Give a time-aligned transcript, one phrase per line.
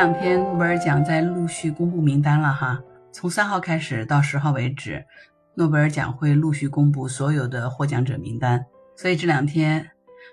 [0.00, 2.82] 这两天诺贝尔奖在陆续公布名单了哈，
[3.12, 5.04] 从三号开始到十号为止，
[5.56, 8.64] 诺贝尔奖会陆续公布所有的获奖者名单。
[8.96, 9.90] 所以这两天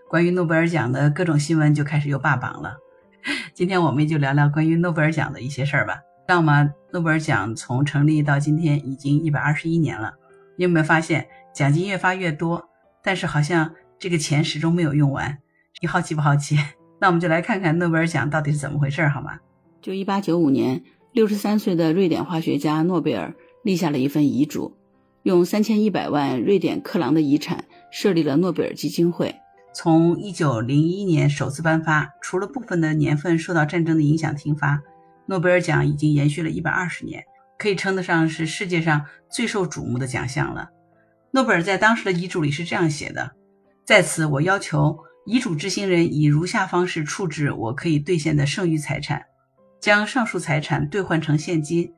[0.08, 2.78] 关于诺贝尔奖的各种新闻就开始又霸榜了。
[3.54, 5.96] 今天我们也就聊聊关于诺贝尔奖的一些事儿吧。
[5.96, 6.72] 知道吗？
[6.94, 10.14] 诺贝尔奖从成立到今天已经一百二十一年了。
[10.56, 12.70] 你有没有发现奖金越发越多，
[13.04, 15.40] 但是好像这个钱始终没有用完？
[15.82, 16.58] 你好奇不好奇？
[17.02, 19.38] 那我们就来看看诺贝尔奖到底是怎么回事，好吗？
[19.88, 20.84] 就一八九五年，
[21.14, 23.34] 六十三岁的瑞典化学家诺贝尔
[23.64, 24.76] 立下了一份遗嘱，
[25.24, 29.34] 用三千一百万瑞典克朗的遗产设立了诺贝尔基金会。
[29.74, 34.82] 从一九零一年首次颁发，除了部分的年份受到战争的影响停发，
[35.26, 37.24] 诺贝尔奖已经延续了一百二十年，
[37.58, 40.68] 可以称得上是世界上最受瞩目的奖项了。
[41.32, 43.32] 诺贝尔在当时的遗嘱里是这样写的
[43.88, 49.22] ：“在此，我要求遗嘱执行人以如下方式处置我可以兑现的剩余财产。”
[49.80, 51.94] 将上述财产兑换成现金，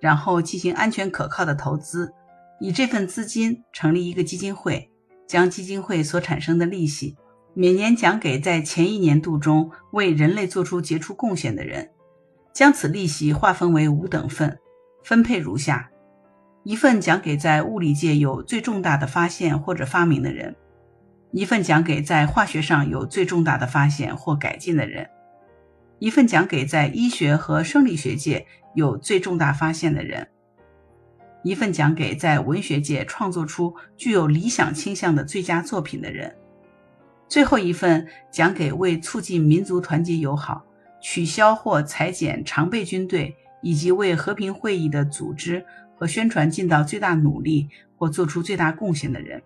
[0.00, 2.12] 然后进行安全可靠的投资，
[2.60, 4.90] 以这份资金成立一个基金会，
[5.26, 7.16] 将基金会所产生的利息
[7.54, 11.90] 每年奖给在前一年度中为人类做出杰出贡献的人，
[12.52, 14.58] 将此利息划分为五等份，
[15.02, 15.90] 分配如下：
[16.62, 20.54] 一份奖给在物理界有最重大的发现或者发明的人；
[21.32, 25.08] 一份奖给在化学上有最重大的发现或改进的人。
[25.98, 30.26] 一份奖给在医学和生理学界有最重大发现的人；
[31.42, 36.30] 一份奖给在文学界创作出具有理想倾向的最佳作品的人；
[37.28, 40.64] 最后一份奖给为促进民族团结友好、
[41.00, 45.64] 取消或裁减常备军队以及为和平会议的组织
[45.96, 49.40] 和宣传尽到最大努力或做出最大贡献的人。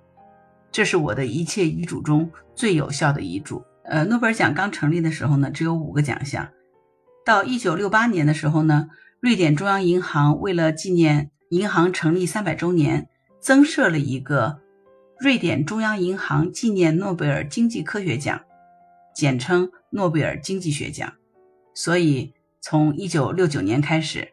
[0.72, 3.62] 这是我的一切遗嘱中最有效的遗嘱。
[3.89, 6.50] 呃，诺贝尔奖刚成立的时候呢，只有五个奖项。
[7.25, 8.89] 到一九六八年的时候呢，
[9.20, 13.08] 瑞典中央银行为了纪念银行成立三百周年，
[13.40, 14.61] 增设了一个
[15.18, 18.39] 瑞典中央银行纪念诺贝尔经济科学奖，
[19.14, 21.11] 简称诺贝尔经济学奖。
[21.74, 24.29] 所以，从一九六九年开始，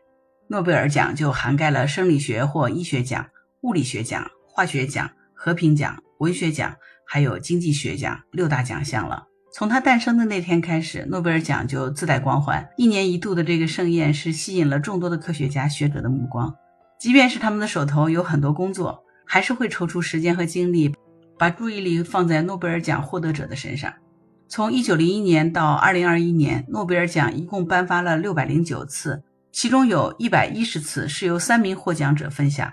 [0.50, 3.26] 诺贝尔奖就涵盖了生理学或医学奖、
[3.62, 6.76] 物理学奖、化学奖、和平奖、文学奖，
[7.06, 9.28] 还有经济学奖六大奖项了。
[9.58, 12.68] 从它诞生的那天开始，诺贝尔奖就自带光环。
[12.76, 16.54] 一年一度的这个盛宴是吸引了众多的科学家学者的目光。
[17.00, 20.94] 即便是他们的手头有很多工作，还是会抽出时间和精力，
[21.40, 23.94] 把注意力放在诺贝尔奖获得者的身上。
[24.50, 29.24] 从1901年到2021年，诺贝尔奖一共颁发了609次，
[29.54, 32.70] 其中有一百一十次是由三名获奖者分享，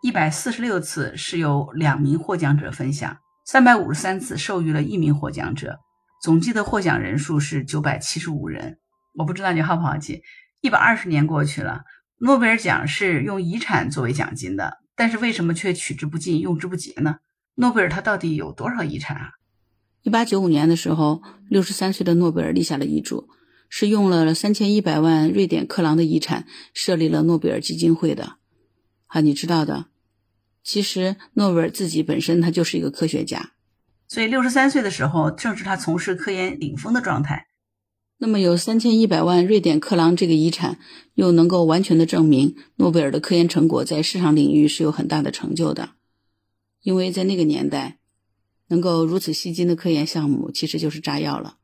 [0.00, 5.80] 一百四十六次是由两名获奖者分享，三百五十三次授予了一名获奖者。
[6.24, 8.78] 总计的获奖人数是九百七十五人，
[9.12, 10.22] 我不知道你好不好奇。
[10.62, 11.82] 一百二十年过去了，
[12.16, 17.16] 诺贝尔奖是用遗产作为奖金的，但是为什么却取之不尽、用之不竭呢？
[17.56, 19.32] 诺贝尔他到底有多少遗产啊？
[20.00, 21.20] 一八九五年的时候，
[21.50, 23.28] 六十三岁的诺贝尔立下了遗嘱，
[23.68, 28.38] 是用了三千一百万瑞典克朗的遗产设立了诺贝尔基金会的。
[29.08, 29.88] 啊，你知道的，
[30.62, 33.50] 其实诺贝尔自己本身他就是一个科学家。
[34.06, 37.46] 所以，六十三岁的时候，正是他从事科研顶峰的状态。
[38.18, 40.78] 那么，有三千一百万瑞典克朗这个遗产，
[41.14, 45.90] 又能够完全的证明诺贝尔的科研成果在市场领域是有很大的成就的。
[46.82, 47.98] 因为在那个年代，
[48.68, 51.56] 能够如此吸金的科研项目，其实就是炸药了。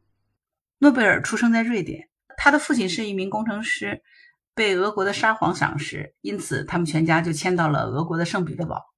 [0.79, 4.03] 诺贝尔出生在瑞典，他的父亲是一名工程师，
[4.55, 8.90] 被俄国的沙皇赏识，因此他们全家就迁到了俄国的圣彼得堡。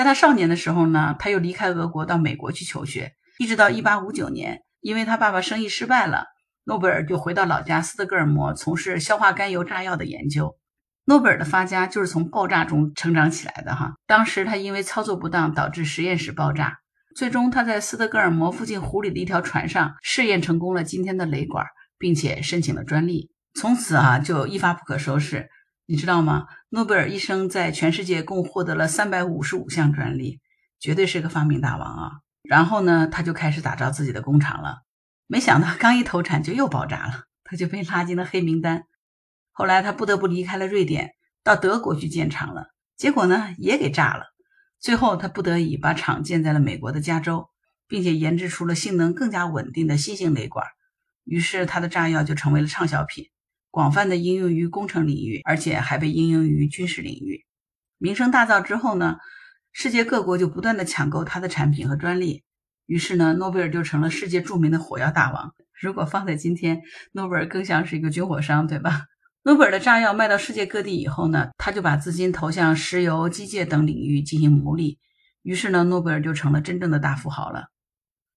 [0.00, 6.24] 在他少年的时候呢，他又离开俄国到美国去求学，一直到一八五九年，因为他爸爸生意失败了，
[6.64, 10.56] 诺贝尔就回到老家斯德哥尔摩从事硝化甘油炸药的研究。
[11.04, 13.92] 诺贝尔的发家就是从爆炸中成长起来的哈。
[14.06, 16.78] 当时他因为操作不当导致实验室爆炸，
[17.14, 21.66] 最终他在斯德哥尔摩附近湖里的一条船上试验成功了今天的雷管，
[21.98, 25.50] 并且申请了专利，从此啊就一发不可收拾。
[25.84, 26.46] 你知道吗？
[26.72, 30.40] 诺贝尔一生在全世界共获得了三百五十五项专利，
[30.78, 32.10] 绝对是个发明大王啊！
[32.44, 34.82] 然后呢，他就开始打造自己的工厂了。
[35.26, 38.84] 没想到刚一投产就又爆炸了，他就被拉进了黑名单。
[39.50, 42.68] 后来他不得不离开了瑞典，到德国去建厂了。
[42.96, 44.26] 结果呢，也给炸了。
[44.78, 47.48] 最后他不得已把厂建在了美国的加州，
[47.88, 50.64] 并且研制出了性能更加稳定的新型雷管。
[51.24, 53.26] 于是他的炸药就成为了畅销品。
[53.70, 57.44] 广泛的应用于工程领域，而且还被应用于军事领域。
[57.98, 59.16] 名声大噪之后呢，
[59.72, 62.42] 世界各国就不断的抢购他的产品和专利。
[62.86, 65.54] 于是呢，诺贝尔就成了世界著名的火药大王。
[65.80, 66.82] 如果放在今天，
[67.12, 69.06] 诺贝尔更像是一个军火商，对吧？
[69.44, 74.98] 诺贝尔的炸药卖到世界各地以后呢，他就把资金投向石油、机械等领域进行牟利，
[75.42, 77.68] 于是呢，诺贝尔就成了真正的大富豪了。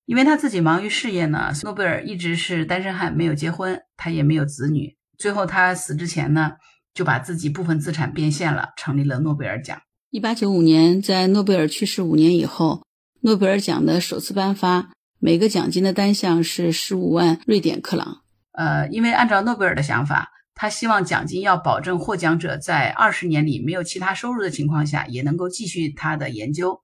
[0.05, 4.95] 因为他自己忙于事业呢，诺贝尔一直是单身汉，没有结婚，他也没有子女。
[5.17, 6.53] 最后他死之前呢，
[6.93, 9.81] 就把自己部分资产变现了，成立了诺贝尔奖。
[10.09, 12.85] 一八九五年，在诺贝尔去世五年以后，
[13.21, 18.21] 诺贝尔奖的首次颁发，每个奖金的单项是十五万瑞典克朗。
[18.51, 26.81] 呃，因为按照诺贝尔的想法，他希望奖金要保证获奖者在二十年里没有其他收入的情况下，也能够继续他的研究。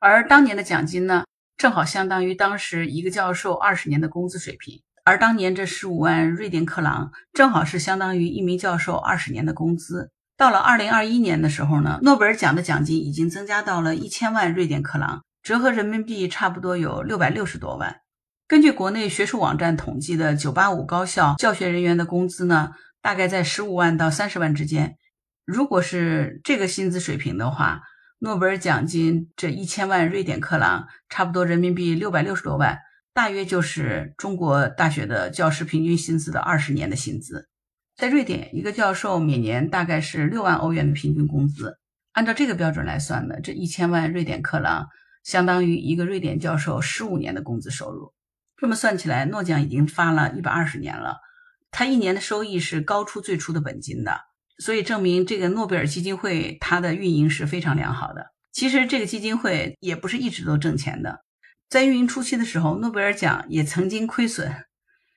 [0.00, 1.24] 而当年的奖金呢？
[1.56, 10.10] 正好相当于当时一个教授二十年的工资水平，而当年这十五万瑞典克朗正好是相当于一名教授二十年的工资。
[10.36, 17.96] 到了二零二一年的时候呢，诺贝尔奖的奖金已经增加到了一千万瑞典克朗，折合人民币差不多有六百六十多万。
[18.48, 24.96] 根据国内学术网站统计的九八五高校教学人员的工资呢，大概在十五万到三十万之间。
[25.44, 27.82] 如果是这个薪资水平的话，
[28.18, 32.78] 诺贝尔奖金这一千万瑞典克朗，差不多人民币六百六十多万，
[33.14, 37.48] 大约就是中国大学的教师平均薪资的二十年的薪资。
[37.96, 41.78] 在瑞典，一个教授每年大概是六万欧元的平均工资。
[42.10, 44.88] 按照这个标准来算呢，这一千万瑞典克朗
[45.22, 48.12] 相当于一个瑞典教授十五年的工资收入。
[48.56, 51.18] 这么算起来，诺奖已经发了一百二十年了，
[51.70, 54.22] 他一年的收益是高出最初的本金的。
[54.58, 58.26] 所以证明这个诺贝尔基金会它的运营是非常良好的。
[58.52, 61.20] 其实这个基金会也不是一直都挣钱的，
[61.68, 64.64] 在运营初期的时候，诺贝尔奖也曾经亏损，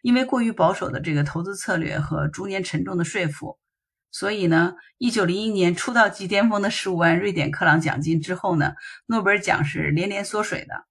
[0.01, 3.59] 因为过于保守的这个投资策略和逐年沉重的税负。
[4.09, 8.73] 所以呢，一九零一年出道即巅峰的十五万瑞典克朗奖金之后呢，
[9.05, 10.85] 诺贝尔奖是连连缩水的。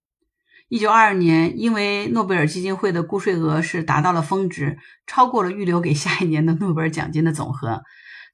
[0.68, 7.82] 一九二二年，因为诺贝尔基金会的估税额是达到了峰值，超过了预留给下一年的诺贝尔奖金的总和。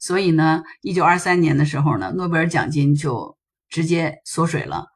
[0.00, 3.38] 所以呢，一九二三年的时候呢，诺贝尔奖金就
[3.69, 4.91] 直接缩水了，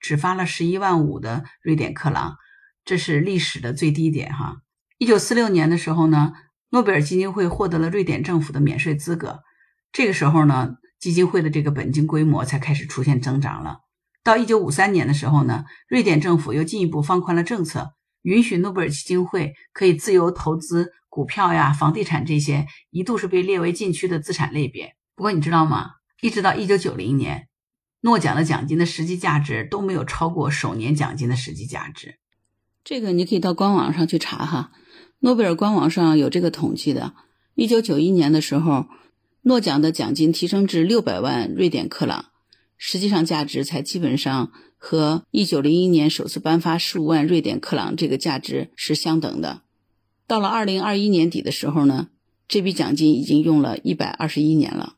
[0.00, 2.36] 只发了十一万五的瑞典克朗，
[2.84, 4.62] 这是历史的最低点哈。
[4.98, 6.32] 一九四六年的时候呢，
[6.70, 9.42] 诺贝尔基金会获得了瑞典政府的免税资格，
[9.92, 13.80] 这个时候呢，基金会的这个本金规模才开始出现增长了。
[14.22, 20.92] 到一九五三年的时候呢，瑞典政府又进一步放宽了政策，允许诺贝尔基金会可以自由投资。
[21.08, 24.94] 股票呀，房地产这些一度是被列为禁区的资产类别。
[25.16, 25.90] 不过你知道吗？
[26.20, 27.48] 一直到一九九零年，
[28.02, 32.16] 诺奖的奖金的实际价值都没有超过首年奖金的实际价值。
[32.82, 34.72] 这个你可以到官网上去查哈，
[35.18, 37.14] 诺贝尔官网上有这个统计的。
[37.54, 38.86] 一九九一年的时候，
[39.42, 42.26] 诺奖的奖金提升至六百万瑞典克朗，
[42.78, 49.60] 实际上价值才基本上和一九零一年首次颁发十五万瑞典克朗这个价值是相等的。
[50.26, 52.08] 到了二零二一年底的时候呢，
[52.48, 54.94] 这笔奖金已经用了一百二十一年了。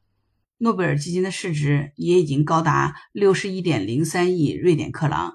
[0.63, 5.33] 诺贝尔基金的市值也已经高达六十一点零三亿瑞典克朗，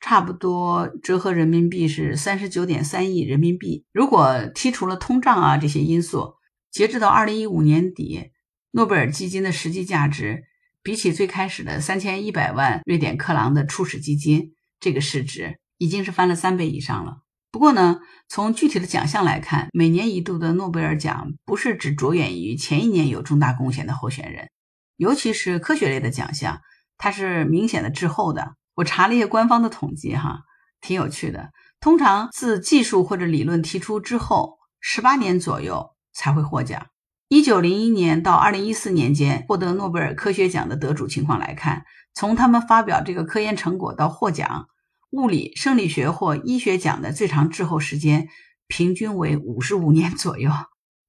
[0.00, 3.84] 差不多折合人民币是三十九点三亿人民币。
[3.92, 6.36] 如果剔除了通胀啊这些因素，
[6.70, 8.30] 截止到二零一五年底，
[8.70, 10.44] 诺贝尔基金的实际价值
[10.82, 17.18] 比起最开始的三千一百万瑞典克朗的初始基金，这个市值已经是翻了三倍以上了。
[17.52, 24.48] 不过呢，从具体的奖项来看，每年一度的诺贝尔奖不是只着眼于前一年有重大贡献的候选人，
[24.96, 26.60] 尤其是科学类的奖项，
[26.96, 28.54] 它是明显的滞后的。
[28.74, 30.40] 我查了一些官方的统计，哈，
[30.80, 31.50] 挺有趣的。
[31.80, 36.86] 通常自技术或者理论提出之后，十八年左右才会获奖。
[37.28, 41.84] 一九零一年到二零一四年间获得诺贝尔科学奖的得主情况来看，
[42.14, 44.68] 从他们发表这个科研成果到获奖。
[45.10, 48.28] 物理、生理学或医学奖的最长滞后时间
[48.66, 50.50] 平均为五十五年左右。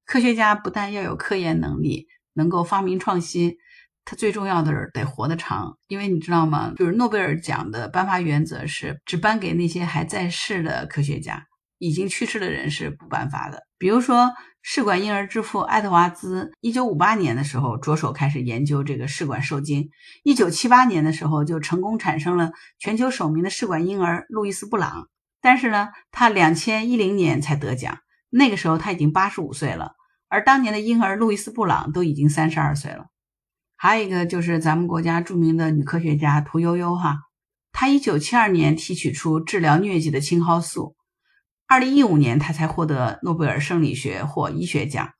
[0.04, 3.56] 科学家不但要有科研能力，能够发明创新，
[4.06, 5.76] 他最重要的是得活得长。
[5.88, 6.72] 因为你知道吗？
[6.78, 11.44] 就是诺贝尔奖的颁发原则是只颁给那些还在世的科学家。
[11.78, 13.64] 已经去世的人是不颁发的。
[13.76, 14.32] 比如说，
[14.62, 19.90] 试管婴儿之父爱德华兹，一九五八年的时候着手开始研究这个试管受精，
[20.24, 25.08] 一九七八年的时候就成功产生了全球首名的试管婴儿路易斯布朗。
[25.42, 27.98] 但是呢，他两千一零年才得奖，
[28.30, 29.92] 那个时候他已经八十五岁了，
[30.28, 33.08] 而当年的婴儿路易斯布朗都已经三十二岁了。
[33.76, 37.18] 还有一个就是咱们国家著名的女科学家屠呦呦哈，
[37.72, 40.96] 她一九七二年提取出治疗疟疾的青蒿素。
[41.66, 45.10] 二零一五年，她才获得诺贝尔生理学或医学奖，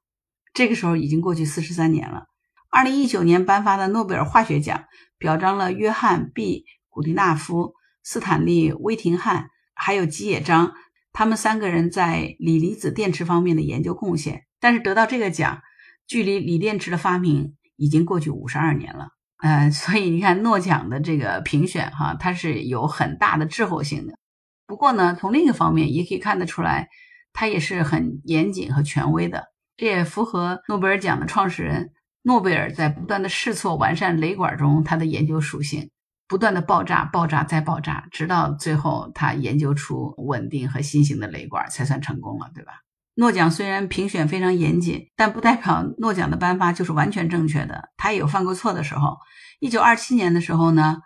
[0.55, 2.25] 这个时候已经过去四十三年了。
[2.71, 4.85] 二零一九年颁发的诺贝尔化学奖，
[5.19, 10.73] 表彰了约翰 ·B· 古迪纳夫、斯坦利·威廷汉还有吉野彰，
[11.13, 14.45] 他们三个人在锂离子电池方面的研究贡献。
[14.61, 15.63] 但是得到这个奖，
[16.07, 19.09] 距离锂电池的发明已经过去五十二年了。
[19.39, 24.15] 呃，所以你看诺奖的这个评选哈，它是有很大的滞后性的。
[24.67, 26.89] 不过呢，从另一个方面也可以看得出来，
[27.33, 29.45] 它也是很严谨和权威的。
[29.77, 31.91] 这也符合诺贝尔奖的创始人
[32.23, 35.91] 诺贝尔在不断的试错完善雷管中他的研究属性。
[36.29, 42.73] 不断的爆炸，爆炸再爆炸，直到最后他研究出稳定和新型的雷管，才算成功了，对吧？
[43.19, 49.17] 诺奖虽然评选非常严谨，但不代表诺奖的颁发就是完全正确的，他也有犯过错的时候。
[49.59, 50.99] 一九二七年的时候呢，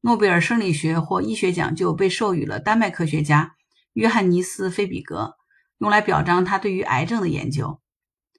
[0.00, 3.52] 诺贝尔生理学或医学奖就被授予了丹麦科学家
[3.92, 5.34] 约翰尼斯·菲比格，
[5.78, 7.80] 用来表彰他对于癌症的研究。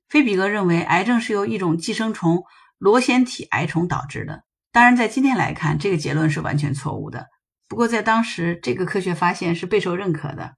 [0.07, 2.43] 菲比格认为，癌症是由一种寄生虫
[2.79, 4.43] 螺旋体癌虫导致的。
[4.71, 7.27] 当然，在今天来看，这个结论是完全错误的。
[7.67, 10.55] 不过，在当时，这个科学发现是备受认可的。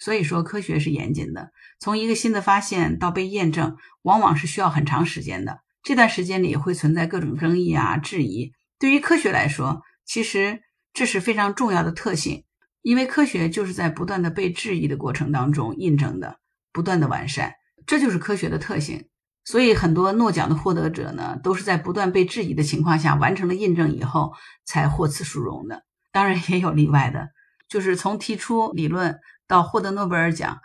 [0.00, 1.52] 所以说，科学是严谨的。
[1.78, 5.60] 从一个新的发现到被验证，往往是需要很长时间的。
[5.82, 8.52] 这段时间里会存在各种争议啊、质疑。
[8.78, 10.60] 对于科学来说，其实
[10.92, 12.44] 这是非常重要的特性，
[12.82, 16.40] 因为科学就是在不断的被质疑的过程当中印证的，
[16.72, 17.54] 不断的完善，
[17.86, 19.06] 这就是科学的特性。
[19.44, 24.32] 所以，很多诺奖的获得者呢，都是在不断被质疑的情况下完成了印证以后
[24.64, 25.82] 才获此殊荣的。
[26.12, 27.30] 当然，也有例外的，
[27.68, 29.18] 就是从提出理论
[29.50, 30.60] 到获得诺贝尔奖，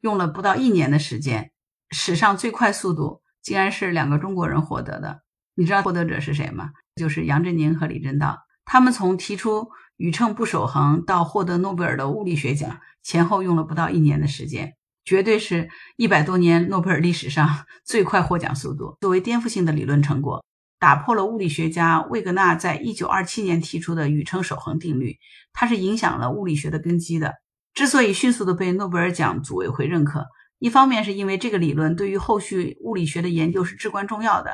[0.00, 1.50] 用了不到一年的时间，
[1.90, 5.20] 史上最快速度竟然是两个中国人获得的。
[5.54, 6.70] 你知道获得者是谁吗？
[6.96, 8.38] 就是杨振宁和李政道。
[8.64, 9.68] 他们从提出
[9.98, 14.74] 宇称不守恒到获得诺贝尔的物理学奖，前后用了不到一年的时间。
[15.04, 15.68] 绝对是
[15.98, 18.96] 一百多年诺贝尔历史上 最快获奖速度。
[19.02, 20.42] 作为颠覆性的理论成果，
[20.78, 25.18] 打破了物理学家魏格纳在一九二七年提出的宇称守恒定律，
[25.52, 27.34] 它是影响了物理学的根基的。
[27.74, 30.26] 之所以迅速的被诺贝尔奖组委会认可，
[30.58, 34.50] 一方面是因为这个理论对于后续物理学的研究是至关重要的；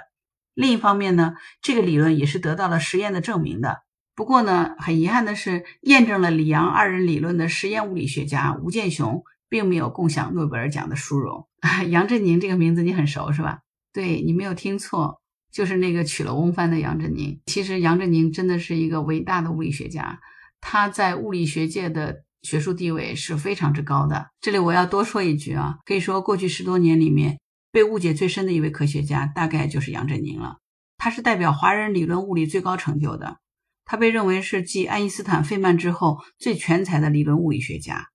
[0.55, 3.79] 另一方面呢，这个理论也是得到了实验的证明的。
[4.15, 9.23] 不过呢，很遗憾的是，验证了李阳二人理论的实验物理学家吴健雄。
[9.49, 11.47] 并没有共享诺贝尔奖的殊荣。
[11.89, 13.61] 杨振宁这个名字你很熟是吧？
[13.93, 17.41] 对你没有听错，就是那个娶了翁帆的杨振宁。
[17.47, 20.19] 其实杨振宁真的是一个伟大的物理学家，
[20.61, 24.29] 他在物理学界的学术地位是非常之高的。
[24.41, 27.41] 这里我要多说一句啊，可以说过去十多年里面
[27.73, 30.59] 被误解最深的一位科学家，大概就是杨振宁了。
[30.97, 33.39] 他是代表华人理论物理最高成就的，
[33.85, 38.07] 他被认为是继爱因斯坦、费曼之后最全才的理论物理学家。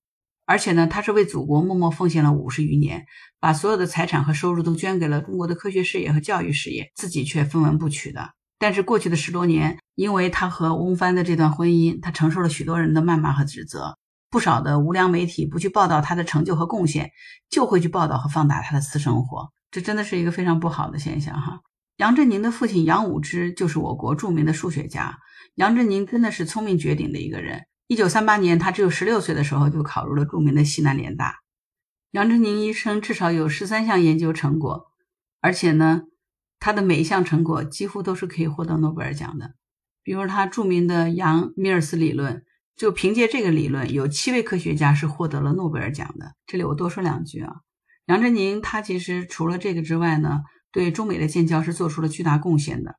[0.46, 3.04] 而且呢，他是为祖国默默奉献了五十余年，
[3.38, 8.30] 把所有的财产和收入都捐给了中国的科学事业和教育事业，自己却分文不取的。
[8.58, 13.96] 但是过去的十多年，因为他和翁帆的这段婚姻，他承受了许多人的谩骂和指责。
[14.32, 17.12] 不少的无良媒体不去报道他的成就和贡献，
[17.50, 21.60] 就会去报道和放大他的私生活，这真的是一个非常不好的现象哈。
[21.98, 25.18] 杨振宁的父亲杨武之就是我国著名的数学家，
[25.56, 27.66] 杨振宁真的是聪明绝顶的一个人。
[27.88, 31.34] 一九三八年，他只有十六岁的时候就考入了著名的西南联大。
[32.12, 34.86] 杨振宁一生至少有十三项研究成果，
[35.42, 36.04] 而且呢，
[36.58, 39.52] 他的每一项成果几乎都是可以获得诺贝尔奖的。
[40.02, 42.44] 比如他著名的杨米尔斯理论，
[42.82, 46.34] 就凭借这个理论，有七位科学家是获得了诺贝尔奖的。
[46.48, 47.52] 这里我多说两句啊，
[48.06, 50.40] 杨振宁他其实除了这个之外呢，
[50.72, 52.96] 对中美的建交是做出了巨大贡献的。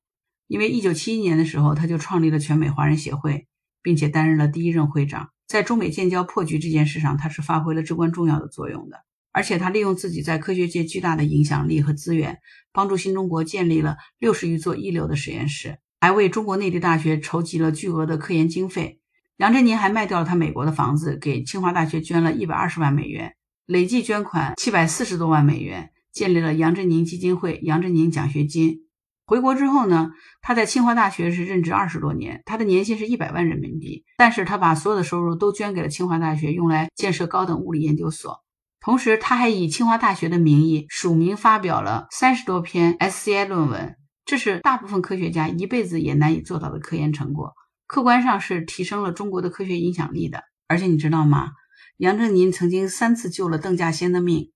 [0.47, 3.45] 因为一九七一年的时候，他就创立了全美华人协会。
[3.81, 9.03] 并且担任了第一任会长，在中美建交破局这件事上，他是发挥了至关重要的作用的。
[9.33, 12.39] 而且他利用自己在科学界巨大的影响力和资源，
[12.71, 19.01] 帮助新中国建立了六十余座一流的实验室，还为中国内地大学筹集了巨额的科研经费。
[19.37, 23.33] 杨振宁还卖掉了他美国的房子，给清华大学捐了一百二十万美元，
[23.65, 28.81] 累计捐款七百四十多万美元，建立了杨振宁基金会、杨振宁奖学金。
[29.25, 30.11] 回国之后呢，
[30.41, 34.03] 他在清华大学是任职二十多年，他的年薪是一百万人民币。
[34.17, 38.43] 但是他把所有的收入都捐给了清华大学，用来建设高等物理研究所。
[38.81, 47.53] 同时，他还以清华大学的名义署名发表了三十多篇 SCI 论文，这是大部分科学家一辈子也难以做到的科研成果。
[47.93, 50.45] 客观上是提升了中国的科学影响力的。
[50.67, 51.51] 而且你知道吗？
[51.97, 54.51] 杨振宁曾经三次救了邓稼先的命。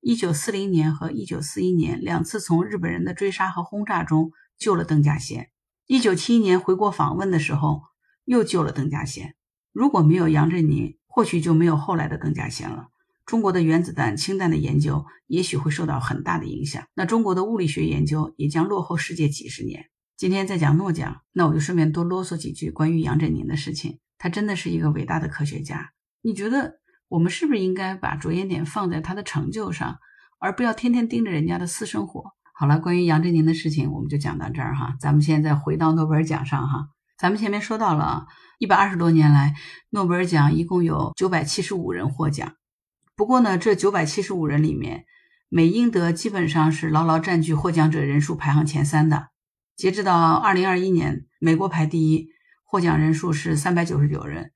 [0.00, 5.50] 一九四零年和一九四一年两次从日本人的追杀和轰炸中救了邓稼先。
[5.88, 7.82] 一九七一年回国访问的时候
[8.24, 9.34] 又救了邓稼先。
[9.72, 12.90] 如果没有杨振宁，或许就没有后来的邓稼先了。
[13.26, 16.86] 中国的原子弹、氢弹的研究也许会受到很大的影响。
[16.94, 19.86] 那中国的物理学研究也将落后世界几十年。
[20.18, 24.00] 今天在讲诺奖，那我就顺便多啰嗦几句关于杨振宁的事情。
[24.18, 25.92] 他真的是一个伟大的科学家。
[26.22, 30.00] 你觉得我们是不是应该把着眼点放在他的成就上，
[30.40, 32.32] 而不要天天盯着人家的私生活？
[32.52, 34.96] 好了，关于杨振宁的事情，我们就讲到这儿哈。
[34.98, 36.88] 咱们现在回到诺贝尔奖上哈。
[37.16, 38.26] 咱们前面说到了，
[38.58, 39.54] 一百二十多年来，
[39.90, 42.56] 诺贝尔奖一共有九百七十五人获奖。
[43.14, 45.04] 不过呢，这九百七十五人里面，
[45.48, 49.28] 美、英、德基本上是牢牢占据获奖者人数排行前三的。
[49.78, 52.30] 截止到二零二一年，美国排第一，
[52.64, 54.46] 获奖人数是三百九十九人；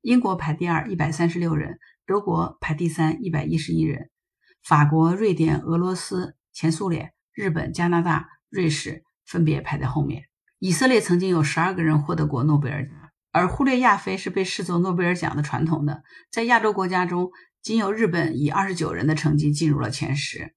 [0.00, 1.72] 英国排第二，一百三十六人；
[2.06, 4.10] 德国排第三，一百一十一人；
[4.62, 10.26] 法国、瑞典、俄罗斯、前苏联、日本、加拿大、瑞士分别排在后面。
[10.60, 12.94] 以色列曾经有十二个人获得过诺贝尔奖，
[13.32, 16.04] 而忽略亚非是被视作诺贝尔奖的传统的。
[16.30, 20.54] 在亚洲国家中，仅有日本以二十九人的成绩进入了前十。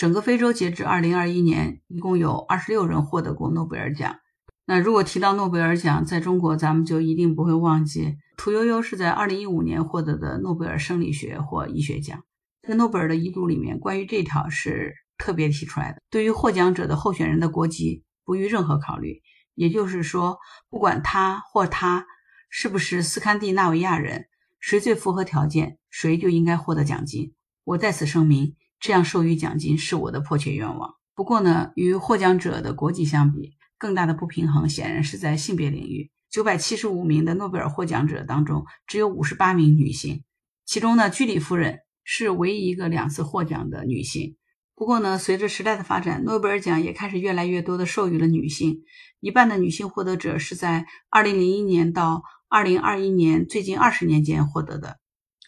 [0.00, 4.16] 整个非洲截至二零二一年，一共有二十六人获得过诺贝尔奖。
[4.64, 12.22] 那如果提到诺贝尔奖，在中国咱们就一定不会忘记屠呦呦是在二零一五年获得的诺贝尔生理学或医学奖。
[12.66, 19.20] 在诺贝尔的遗嘱里面，关于这条是特别提出来的：对于获奖者的候选人的国籍，不予任何考虑。
[19.54, 20.38] 也就是说，
[20.70, 22.06] 不管他或他
[22.48, 24.28] 是不是斯堪的纳维亚人，
[24.60, 27.34] 谁最符合条件，谁就应该获得奖金。
[27.64, 30.94] 我在此声明，这样授予奖金是我的迫切愿望。
[31.14, 36.10] 不过呢，与获奖者的国籍相比，更大的不平衡显然是在性别领域。
[36.30, 40.22] 九百七十五名的诺贝尔获奖者当中，只有五十八名女性，
[40.64, 44.36] 其中呢，居里夫人是唯一一个两次获奖的女性。
[44.74, 48.82] 不过呢，随着时代的发展，诺贝尔奖也开始越来越多的授予了女性。
[49.20, 54.98] 一半的女性获得者是在2001年到2021年最近二十年间获得的。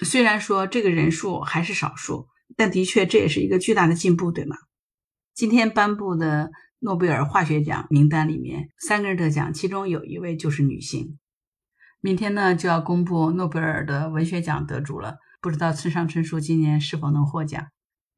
[0.01, 4.57] 虽然说这个人数还是少数，但的确这也是一个巨大的进步，对吗？
[5.35, 11.19] 今天颁布的诺贝尔化学奖名单里面，三个人得奖，其中有一位就是女性。
[12.01, 17.69] 明天呢就要公布诺贝尔的文学奖得主了，不知道村上春树今年是否能获奖？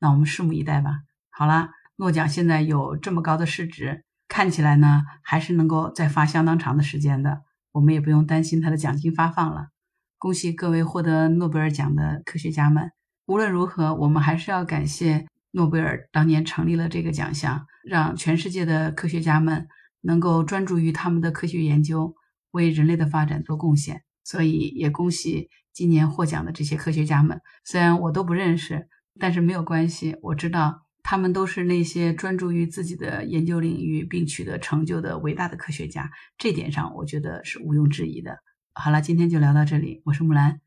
[0.01, 0.91] 那我们拭目以待吧。
[1.31, 7.43] 好了，诺奖现在有这么高的市值，看起来呢还是能够再发相当长的时间的。
[7.73, 9.69] 我们也不用担心它的奖金发放了。
[10.17, 12.91] 恭喜各位获得诺贝尔奖的科学家们！
[13.27, 19.67] 无论如何，我们还是要感谢诺贝尔当年成立了这个奖项，让全世界的科学家们
[20.01, 22.15] 能够专注于他们的科学研究，
[22.51, 24.03] 为人类的发展做贡献。
[24.25, 28.89] 所以也恭喜今年获奖的这些科学家们，虽然我都不认识。
[29.21, 38.39] 但是没有关系，我知道他们都是那些专注于自己的研究领域并取得成就的伟大的科学家，这点上我觉得是毋庸置疑的。
[38.73, 40.61] 好了，今天就聊到这里，我是木兰。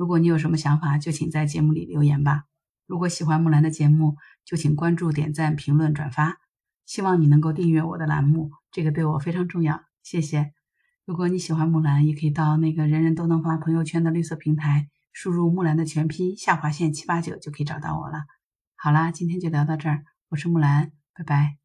[0.00, 2.44] 如果你有什么想法，就请在节目里留言吧。
[2.86, 6.38] 如果喜欢木兰的节目，就请关注、点赞、评论、转发。
[6.86, 9.82] 希望你能够订阅我的栏目，这个对我非常重要。
[10.02, 10.54] 谢谢。
[11.04, 14.88] 如果你喜欢木兰，也可以到那个人人都能发朋友圈的绿色平台。
[15.12, 18.24] 输入木兰的全拼下划线七八九就可以找到我了。
[18.76, 21.59] 好啦，今天就聊到这儿，我是木兰，拜拜。